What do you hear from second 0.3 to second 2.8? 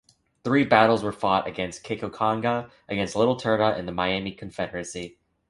Three battles were fought at Kekionga